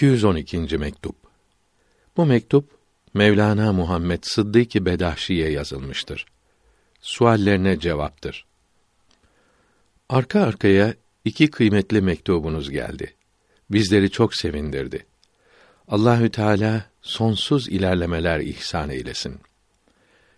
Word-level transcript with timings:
212. 0.00 0.78
mektup. 0.78 1.16
Bu 2.16 2.26
mektup 2.26 2.70
Mevlana 3.14 3.72
Muhammed 3.72 4.18
Sıddık 4.22 4.74
Bedahşi'ye 4.74 5.50
yazılmıştır. 5.50 6.26
Suallerine 7.00 7.80
cevaptır. 7.80 8.46
Arka 10.08 10.40
arkaya 10.40 10.94
iki 11.24 11.50
kıymetli 11.50 12.00
mektubunuz 12.00 12.70
geldi. 12.70 13.14
Bizleri 13.70 14.10
çok 14.10 14.34
sevindirdi. 14.34 15.06
Allahü 15.88 16.30
Teala 16.30 16.84
sonsuz 17.02 17.68
ilerlemeler 17.68 18.40
ihsan 18.40 18.90
eylesin. 18.90 19.40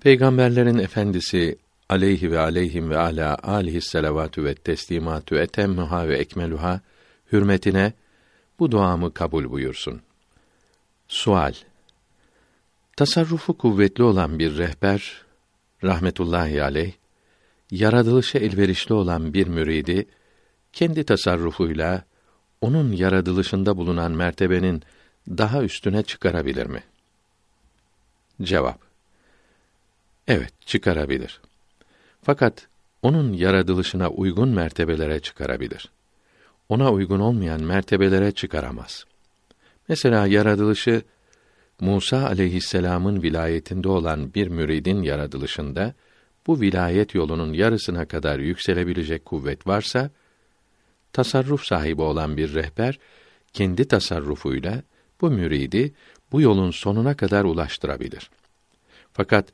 Peygamberlerin 0.00 0.78
efendisi 0.78 1.58
aleyhi 1.88 2.30
ve 2.30 2.38
aleyhim 2.38 2.90
ve 2.90 2.98
ala 2.98 3.38
alihi 3.42 3.80
selavatü 3.80 4.44
ve 4.44 4.54
teslimatü 4.54 5.36
etemmuha 5.36 6.08
ve 6.08 6.18
ekmeluha 6.18 6.80
hürmetine 7.32 7.92
bu 8.58 8.70
duamı 8.70 9.14
kabul 9.14 9.50
buyursun. 9.50 10.02
Sual 11.08 11.54
Tasarrufu 12.96 13.58
kuvvetli 13.58 14.04
olan 14.04 14.38
bir 14.38 14.58
rehber 14.58 15.22
rahmetullahi 15.84 16.62
aleyh 16.62 16.92
yaratılışa 17.70 18.38
elverişli 18.38 18.94
olan 18.94 19.34
bir 19.34 19.46
müridi 19.46 20.06
kendi 20.72 21.04
tasarrufuyla 21.04 22.04
onun 22.60 22.92
yaratılışında 22.92 23.76
bulunan 23.76 24.12
mertebenin 24.12 24.82
daha 25.28 25.62
üstüne 25.62 26.02
çıkarabilir 26.02 26.66
mi? 26.66 26.82
Cevap 28.42 28.78
Evet, 30.28 30.52
çıkarabilir. 30.66 31.40
Fakat 32.22 32.68
onun 33.02 33.32
yaratılışına 33.32 34.08
uygun 34.08 34.48
mertebelere 34.48 35.20
çıkarabilir. 35.20 35.90
Ona 36.68 36.92
uygun 36.92 37.20
olmayan 37.20 37.62
mertebelere 37.62 38.32
çıkaramaz. 38.32 39.04
Mesela 39.88 40.26
yaratılışı 40.26 41.02
Musa 41.80 42.26
aleyhisselam'ın 42.26 43.22
vilayetinde 43.22 43.88
olan 43.88 44.34
bir 44.34 44.48
müridin 44.48 45.02
yaratılışında 45.02 45.94
bu 46.46 46.60
vilayet 46.60 47.14
yolunun 47.14 47.52
yarısına 47.52 48.04
kadar 48.04 48.38
yükselebilecek 48.38 49.24
kuvvet 49.24 49.66
varsa 49.66 50.10
tasarruf 51.12 51.64
sahibi 51.64 52.02
olan 52.02 52.36
bir 52.36 52.54
rehber 52.54 52.98
kendi 53.52 53.88
tasarrufuyla 53.88 54.82
bu 55.20 55.30
müridi 55.30 55.94
bu 56.32 56.40
yolun 56.40 56.70
sonuna 56.70 57.16
kadar 57.16 57.44
ulaştırabilir. 57.44 58.30
Fakat 59.12 59.48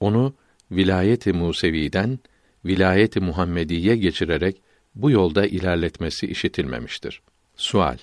onu 0.00 0.34
vilayeti 0.70 1.32
Musevi'den 1.32 2.18
vilayeti 2.64 3.20
Muhammediye 3.20 3.96
geçirerek 3.96 4.61
bu 4.94 5.10
yolda 5.10 5.46
ilerletmesi 5.46 6.26
işitilmemiştir. 6.26 7.22
Sual 7.56 7.98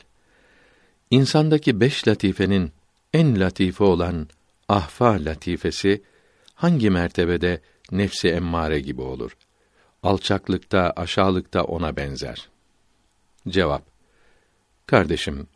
İnsandaki 1.11 1.79
beş 1.79 2.07
latifenin 2.07 2.71
en 3.13 3.39
latife 3.39 3.83
olan 3.83 4.27
ahfa 4.67 5.25
latifesi 5.25 6.01
hangi 6.53 6.89
mertebede 6.89 7.61
nefsi 7.91 8.29
emmare 8.29 8.79
gibi 8.79 9.01
olur? 9.01 9.37
Alçaklıkta, 10.03 10.93
aşağılıkta 10.95 11.63
ona 11.63 11.95
benzer. 11.95 12.49
Cevap 13.47 13.83
Kardeşim, 14.85 15.47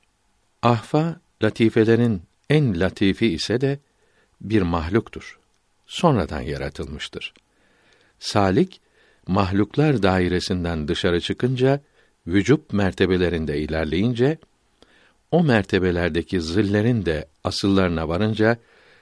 ahfa 0.61 1.19
latifelerin 1.43 2.21
en 2.49 2.79
latifi 2.79 3.27
ise 3.27 3.61
de 3.61 3.79
bir 4.41 4.61
mahluktur. 4.61 5.39
Sonradan 5.85 6.41
yaratılmıştır. 6.41 7.33
Salik 8.19 8.81
mahluklar 9.27 10.03
dairesinden 10.03 10.87
dışarı 10.87 11.21
çıkınca 11.21 11.81
vücub 12.27 12.59
mertebelerinde 12.71 13.59
ilerleyince 13.59 14.37
o 15.31 15.43
mertebelerdeki 15.43 16.41
zillerin 16.41 17.05
de 17.05 17.27
asıllarına 17.43 18.07
varınca 18.07 18.57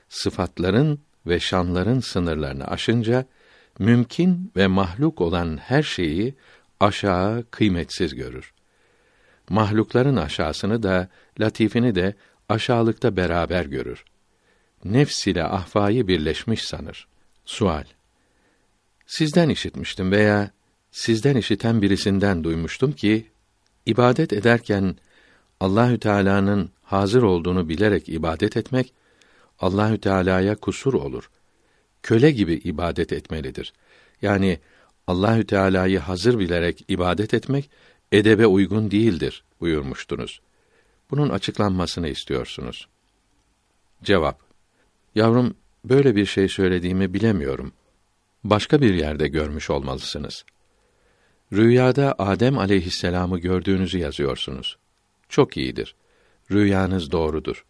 sıfatların 0.09 0.99
ve 1.27 1.39
şanların 1.39 1.99
sınırlarını 1.99 2.67
aşınca 2.67 3.25
mümkün 3.79 4.51
ve 4.55 4.67
mahluk 4.67 5.21
olan 5.21 5.57
her 5.57 5.83
şeyi 5.83 6.35
aşağı 6.79 7.45
kıymetsiz 7.51 8.15
görür. 8.15 8.53
Mahlukların 9.49 10.15
aşağısını 10.15 10.83
da 10.83 11.09
latifini 11.39 11.95
de 11.95 12.13
aşağılıkta 12.49 13.15
beraber 13.17 13.65
görür. 13.65 14.03
Nefs 14.85 15.27
ile 15.27 15.43
ahfayı 15.43 16.07
birleşmiş 16.07 16.63
sanır. 16.63 17.07
Sual 17.45 17.83
Sizden 19.11 19.49
işitmiştim 19.49 20.11
veya 20.11 20.51
sizden 20.91 21.35
işiten 21.35 21.81
birisinden 21.81 22.43
duymuştum 22.43 22.91
ki 22.91 23.27
ibadet 23.85 24.33
ederken 24.33 24.95
Allahü 25.59 25.99
Teala'nın 25.99 26.69
hazır 26.83 27.23
olduğunu 27.23 27.69
bilerek 27.69 28.09
ibadet 28.09 28.57
etmek 28.57 28.93
Allahü 29.59 29.97
Teala'ya 29.97 30.55
kusur 30.55 30.93
olur. 30.93 31.29
Köle 32.03 32.31
gibi 32.31 32.53
ibadet 32.53 33.13
etmelidir. 33.13 33.73
Yani 34.21 34.59
Allahü 35.07 35.45
Teala'yı 35.45 35.99
hazır 35.99 36.39
bilerek 36.39 36.85
ibadet 36.87 37.33
etmek 37.33 37.69
edebe 38.11 38.45
uygun 38.45 38.91
değildir 38.91 39.43
buyurmuştunuz. 39.59 40.41
Bunun 41.09 41.29
açıklanmasını 41.29 42.07
istiyorsunuz. 42.07 42.87
Cevap 44.03 44.39
Yavrum 45.15 45.55
böyle 45.85 46.15
bir 46.15 46.25
şey 46.25 46.47
söylediğimi 46.49 47.13
bilemiyorum 47.13 47.73
başka 48.43 48.81
bir 48.81 48.93
yerde 48.93 49.27
görmüş 49.27 49.69
olmalısınız. 49.69 50.45
Rüyada 51.53 52.15
Adem 52.19 52.57
aleyhisselamı 52.57 53.39
gördüğünüzü 53.39 53.97
yazıyorsunuz. 53.97 54.77
Çok 55.29 55.57
iyidir. 55.57 55.95
Rüyanız 56.51 57.11
doğrudur. 57.11 57.65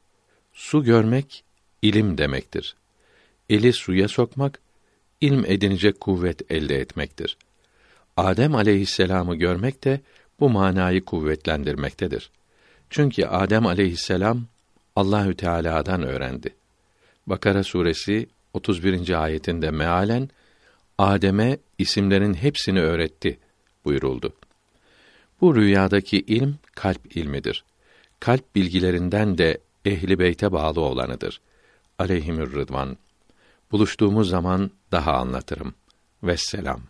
Su 0.53 0.83
görmek 0.83 1.43
ilim 1.81 2.17
demektir. 2.17 2.75
Eli 3.49 3.73
suya 3.73 4.07
sokmak 4.07 4.59
ilm 5.21 5.45
edinecek 5.45 5.99
kuvvet 5.99 6.51
elde 6.51 6.79
etmektir. 6.79 7.37
Adem 8.17 8.55
aleyhisselamı 8.55 9.35
görmek 9.35 9.83
de 9.83 10.01
bu 10.39 10.49
manayı 10.49 11.05
kuvvetlendirmektedir. 11.05 12.31
Çünkü 12.89 13.25
Adem 13.25 13.65
aleyhisselam 13.65 14.45
Allahü 14.95 15.35
Teala'dan 15.35 16.03
öğrendi. 16.03 16.55
Bakara 17.27 17.63
suresi 17.63 18.27
31. 18.53 19.23
ayetinde 19.23 19.71
mealen 19.71 20.29
Adem'e 21.01 21.57
isimlerin 21.77 22.33
hepsini 22.33 22.81
öğretti 22.81 23.39
buyuruldu. 23.85 24.33
Bu 25.41 25.55
rüyadaki 25.55 26.19
ilm 26.19 26.55
kalp 26.75 27.17
ilmidir. 27.17 27.65
Kalp 28.19 28.55
bilgilerinden 28.55 29.37
de 29.37 29.61
ehli 29.85 30.19
beyte 30.19 30.51
bağlı 30.51 30.81
olanıdır. 30.81 31.41
Aleyhimür 31.99 32.53
Rıdvan. 32.53 32.97
Buluştuğumuz 33.71 34.29
zaman 34.29 34.71
daha 34.91 35.13
anlatırım. 35.13 35.73
Vesselam. 36.23 36.81